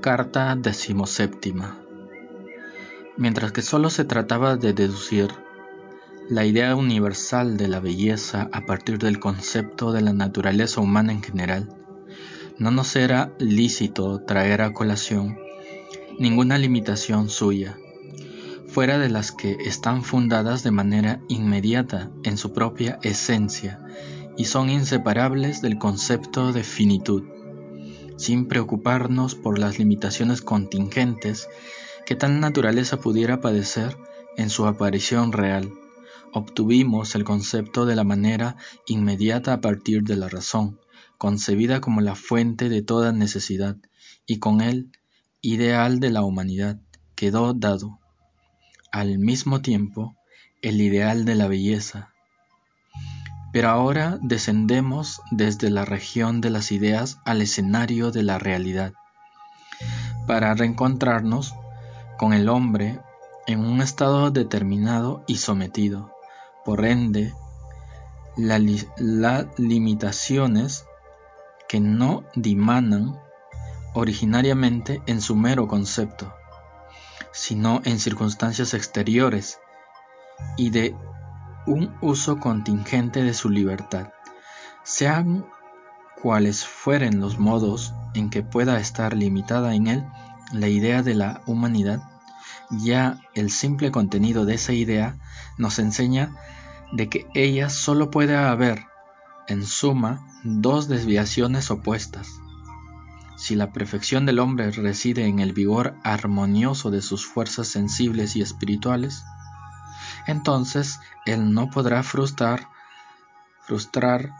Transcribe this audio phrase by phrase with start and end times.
[0.00, 1.76] Carta decimoséptima.
[3.16, 5.28] Mientras que solo se trataba de deducir
[6.30, 11.20] la idea universal de la belleza a partir del concepto de la naturaleza humana en
[11.20, 11.74] general,
[12.58, 15.36] no nos era lícito traer a colación
[16.20, 17.76] ninguna limitación suya,
[18.68, 23.80] fuera de las que están fundadas de manera inmediata en su propia esencia
[24.36, 27.24] y son inseparables del concepto de finitud
[28.18, 31.48] sin preocuparnos por las limitaciones contingentes
[32.04, 33.96] que tal naturaleza pudiera padecer
[34.36, 35.72] en su aparición real.
[36.32, 40.78] Obtuvimos el concepto de la manera inmediata a partir de la razón,
[41.16, 43.76] concebida como la fuente de toda necesidad,
[44.26, 44.90] y con él,
[45.40, 46.80] ideal de la humanidad,
[47.14, 47.98] quedó dado.
[48.92, 50.16] Al mismo tiempo,
[50.60, 52.12] el ideal de la belleza,
[53.52, 58.92] pero ahora descendemos desde la región de las ideas al escenario de la realidad,
[60.26, 61.54] para reencontrarnos
[62.18, 63.00] con el hombre
[63.46, 66.12] en un estado determinado y sometido.
[66.64, 67.32] Por ende,
[68.36, 70.84] las limitaciones
[71.68, 73.18] que no dimanan
[73.94, 76.34] originariamente en su mero concepto,
[77.32, 79.58] sino en circunstancias exteriores
[80.56, 80.94] y de
[81.68, 84.08] un uso contingente de su libertad,
[84.84, 85.44] sean
[86.20, 90.04] cuales fueren los modos en que pueda estar limitada en él
[90.50, 92.02] la idea de la humanidad,
[92.70, 95.18] ya el simple contenido de esa idea
[95.58, 96.34] nos enseña
[96.92, 98.86] de que ella solo puede haber,
[99.46, 102.28] en suma, dos desviaciones opuestas.
[103.36, 108.40] Si la perfección del hombre reside en el vigor armonioso de sus fuerzas sensibles y
[108.40, 109.22] espirituales,
[110.28, 112.68] entonces él no podrá frustrar,
[113.62, 114.30] frustrar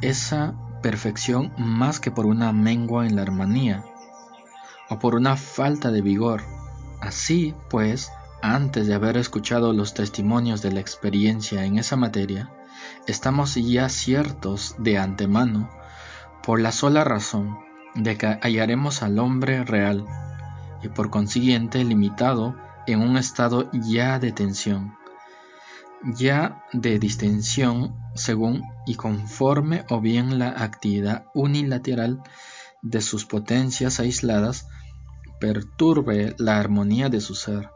[0.00, 3.84] esa perfección más que por una mengua en la armonía
[4.88, 6.42] o por una falta de vigor.
[7.00, 12.48] Así pues, antes de haber escuchado los testimonios de la experiencia en esa materia,
[13.08, 15.70] estamos ya ciertos de antemano,
[16.44, 17.58] por la sola razón
[17.96, 20.06] de que hallaremos al hombre real
[20.82, 22.54] y por consiguiente limitado
[22.86, 24.99] en un estado ya de tensión
[26.02, 32.22] ya de distensión según y conforme o bien la actividad unilateral
[32.82, 34.66] de sus potencias aisladas
[35.40, 37.70] perturbe la armonía de su ser,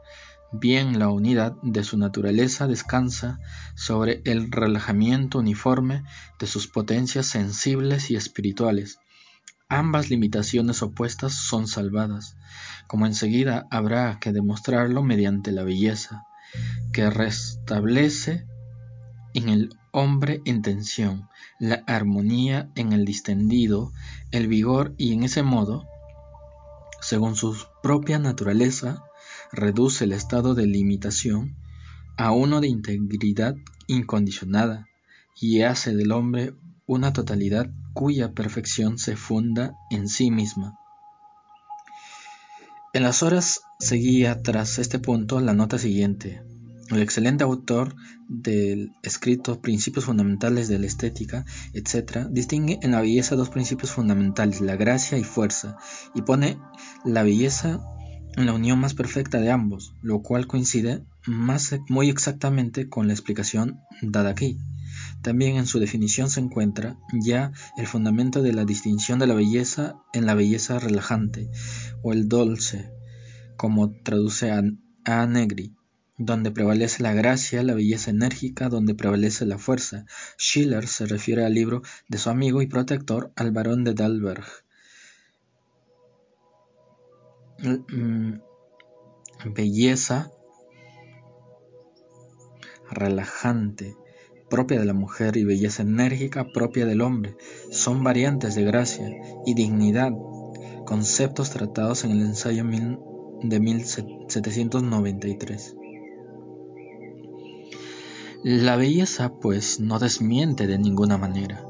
[0.52, 3.40] bien la unidad de su naturaleza descansa
[3.74, 6.04] sobre el relajamiento uniforme
[6.38, 8.98] de sus potencias sensibles y espirituales.
[9.68, 12.36] Ambas limitaciones opuestas son salvadas,
[12.86, 16.24] como enseguida habrá que demostrarlo mediante la belleza
[16.92, 17.10] que
[17.64, 18.46] restablece
[19.32, 23.90] en el hombre en tensión, la armonía en el distendido,
[24.32, 25.86] el vigor y en ese modo,
[27.00, 29.02] según su propia naturaleza,
[29.50, 31.56] reduce el estado de limitación
[32.18, 34.86] a uno de integridad incondicionada
[35.40, 36.52] y hace del hombre
[36.86, 40.78] una totalidad cuya perfección se funda en sí misma.
[42.92, 46.42] En las horas seguía tras este punto la nota siguiente.
[46.90, 47.96] El excelente autor
[48.28, 54.60] del escrito Principios Fundamentales de la Estética, etc., distingue en la belleza dos principios fundamentales,
[54.60, 55.76] la gracia y fuerza,
[56.14, 56.58] y pone
[57.04, 57.80] la belleza
[58.36, 63.12] en la unión más perfecta de ambos, lo cual coincide más, muy exactamente con la
[63.12, 64.58] explicación dada aquí.
[65.22, 69.96] También en su definición se encuentra ya el fundamento de la distinción de la belleza
[70.12, 71.50] en la belleza relajante
[72.02, 72.90] o el dulce,
[73.56, 75.74] como traduce a, Negri,
[76.16, 80.06] donde prevalece la gracia, la belleza enérgica, donde prevalece la fuerza.
[80.38, 84.44] Schiller se refiere al libro de su amigo y protector, al barón de Dalberg.
[87.58, 88.34] Mm,
[89.54, 90.30] belleza
[92.90, 93.96] relajante
[94.50, 97.36] propia de la mujer y belleza enérgica propia del hombre
[97.70, 99.08] son variantes de gracia
[99.46, 100.12] y dignidad,
[100.84, 102.64] conceptos tratados en el ensayo
[103.42, 105.76] de 1793.
[108.46, 111.64] La belleza, pues, no desmiente de ninguna manera,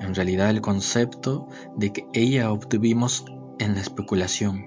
[0.00, 3.24] en realidad, el concepto de que ella obtuvimos
[3.58, 4.66] en la especulación.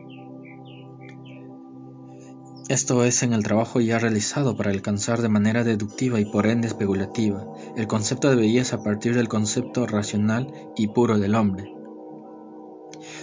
[2.69, 6.65] Esto es en el trabajo ya realizado para alcanzar de manera deductiva y por ende
[6.65, 7.45] especulativa
[7.77, 11.71] el concepto de belleza a partir del concepto racional y puro del hombre.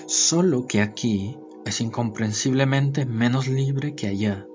[0.06, 1.36] Solo que aquí
[1.66, 4.46] es incomprensiblemente menos libre que allá,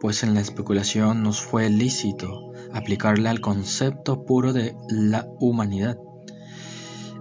[0.00, 5.98] pues en la especulación nos fue lícito aplicarle al concepto puro de la humanidad.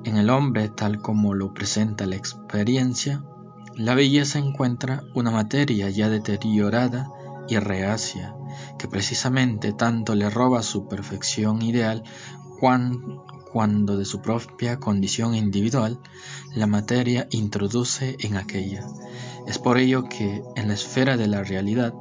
[0.04, 3.24] En el hombre, tal como lo presenta la experiencia,
[3.78, 7.10] La belleza encuentra una materia ya deteriorada
[7.48, 8.36] y reacia,
[8.78, 12.04] que precisamente tanto le roba su perfección ideal
[12.60, 16.00] cuando de su propia condición individual
[16.54, 18.86] la materia introduce en aquella.
[19.48, 21.94] Es por ello que en la esfera de la realidad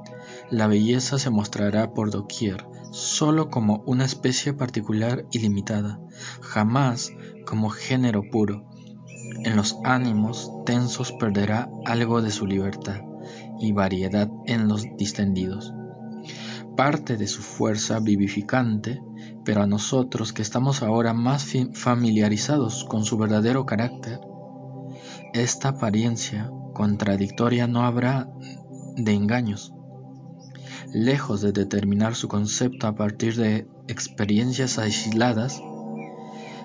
[0.51, 6.01] la belleza se mostrará por doquier, solo como una especie particular y limitada,
[6.41, 7.13] jamás
[7.47, 8.69] como género puro.
[9.45, 13.01] En los ánimos tensos perderá algo de su libertad
[13.61, 15.73] y variedad en los distendidos.
[16.77, 19.01] Parte de su fuerza vivificante
[19.45, 24.21] pero a nosotros que estamos ahora más familiarizados con su verdadero carácter,
[25.33, 28.29] esta apariencia contradictoria no habrá
[28.97, 29.73] de engaños.
[30.93, 35.63] Lejos de determinar su concepto a partir de experiencias aisladas,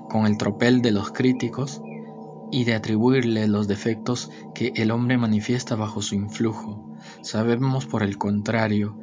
[0.10, 1.82] con el tropel de los críticos,
[2.52, 8.18] y de atribuirle los defectos que el hombre manifiesta bajo su influjo, sabemos por el
[8.18, 8.98] contrario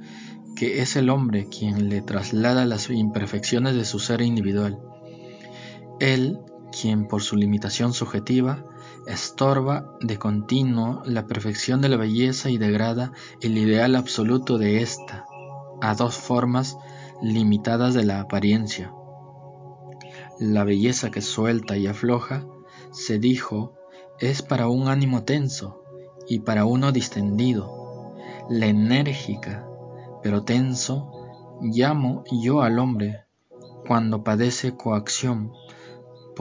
[0.56, 4.78] que es el hombre quien le traslada las imperfecciones de su ser individual.
[5.98, 6.38] Él,
[6.72, 8.64] quien por su limitación subjetiva,
[9.06, 15.26] estorba de continuo la perfección de la belleza y degrada el ideal absoluto de ésta
[15.80, 16.76] a dos formas
[17.20, 18.92] limitadas de la apariencia.
[20.40, 22.46] La belleza que suelta y afloja,
[22.90, 23.74] se dijo,
[24.18, 25.82] es para un ánimo tenso
[26.28, 28.14] y para uno distendido.
[28.48, 29.66] La enérgica
[30.22, 31.10] pero tenso,
[31.60, 33.24] llamo yo al hombre
[33.86, 35.52] cuando padece coacción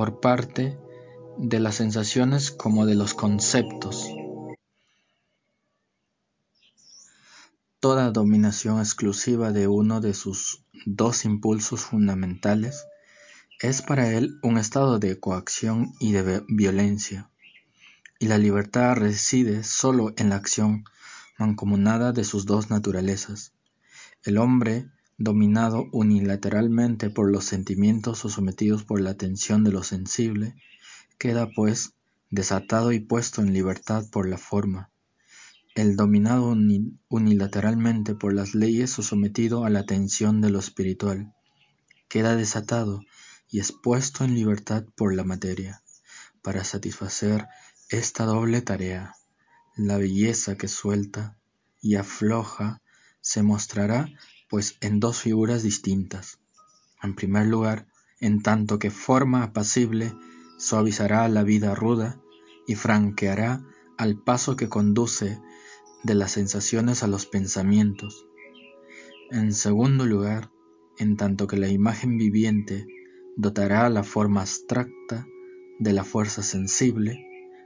[0.02, 0.80] por parte
[1.38, 4.08] de las sensaciones como de los conceptos.
[7.80, 12.88] Toda dominación exclusiva de uno de sus dos impulsos fundamentales
[13.60, 17.30] es para él un estado de coacción y de violencia,
[18.18, 20.84] y la libertad reside sólo en la acción
[21.38, 23.54] mancomunada de sus dos naturalezas.
[24.24, 24.90] El hombre,
[25.24, 30.56] dominado unilateralmente por los sentimientos o sometidos por la tensión de lo sensible,
[31.20, 31.94] queda pues
[32.32, 34.90] desatado y puesto en libertad por la forma.
[35.76, 36.56] El dominado
[37.10, 41.34] unilateralmente por las leyes o sometido a la tensión de lo espiritual,
[42.10, 43.02] queda desatado
[43.50, 45.84] y expuesto en libertad por la materia,
[46.42, 47.48] para satisfacer
[47.90, 49.14] esta doble tarea,
[49.76, 51.38] la belleza que suelta
[51.80, 52.81] y afloja
[53.22, 54.10] se mostrará
[54.50, 56.40] pues en dos figuras distintas.
[57.02, 57.88] En primer lugar,
[58.20, 60.14] en tanto que forma apacible
[60.58, 62.20] suavizará la vida ruda
[62.68, 63.64] y franqueará
[63.98, 65.40] al paso que conduce
[66.04, 68.26] de las sensaciones a los pensamientos.
[69.32, 70.52] En segundo lugar,
[70.98, 72.86] en tanto que la imagen viviente
[73.38, 75.26] dotará la forma abstracta
[75.80, 77.26] de la fuerza sensible,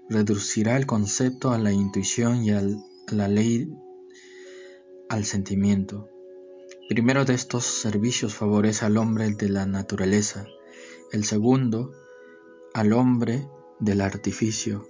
[0.10, 2.62] reducirá el concepto a la intuición y a
[3.10, 3.68] la ley
[5.10, 6.10] al sentimiento.
[6.90, 10.46] Primero de estos servicios favorece al hombre de la naturaleza,
[11.12, 11.92] el segundo
[12.74, 13.48] al hombre
[13.80, 14.88] del artificio.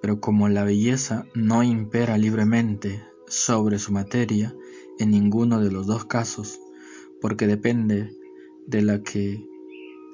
[0.00, 4.54] Pero como la belleza no impera libremente sobre su materia
[4.98, 6.60] en ninguno de los dos casos,
[7.20, 8.16] porque depende
[8.66, 9.44] de la que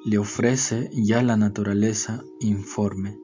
[0.04, 3.18] le ofrece ya la naturaleza informe,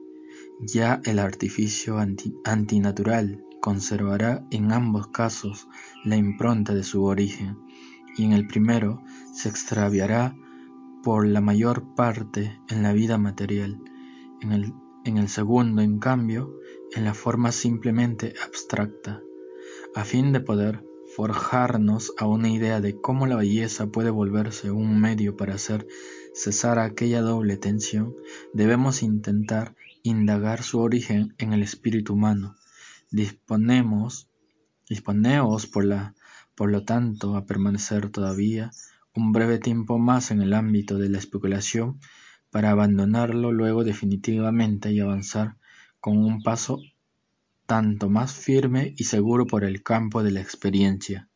[0.59, 1.97] ya el artificio
[2.43, 5.67] antinatural conservará en ambos casos
[6.03, 7.57] la impronta de su origen,
[8.17, 9.01] y en el primero
[9.33, 10.35] se extraviará
[11.03, 13.79] por la mayor parte en la vida material,
[14.41, 14.73] en el,
[15.05, 16.53] en el segundo, en cambio,
[16.93, 19.21] en la forma simplemente abstracta,
[19.95, 20.83] a fin de poder
[21.15, 25.87] forjarnos a una idea de cómo la belleza puede volverse un medio para hacer
[26.33, 28.15] cesar aquella doble tensión,
[28.53, 32.55] debemos intentar indagar su origen en el espíritu humano,
[33.11, 34.27] disponeos
[35.67, 38.71] por, lo tanto a permanecer todavía
[39.13, 41.99] un breve tiempo más en el ámbito de la especulación
[42.49, 45.57] para abandonarlo luego definitivamente y avanzar
[45.99, 46.81] con un paso
[47.65, 51.30] tanto más firme y seguro por el campo de la experiencia.